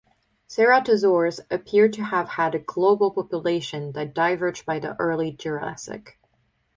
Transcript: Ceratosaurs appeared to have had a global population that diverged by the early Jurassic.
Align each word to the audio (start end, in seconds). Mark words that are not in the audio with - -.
Ceratosaurs 0.49 1.41
appeared 1.51 1.93
to 1.93 2.03
have 2.05 2.29
had 2.29 2.55
a 2.55 2.59
global 2.59 3.11
population 3.11 3.91
that 3.91 4.15
diverged 4.15 4.65
by 4.65 4.79
the 4.79 4.95
early 4.99 5.31
Jurassic. 5.31 6.17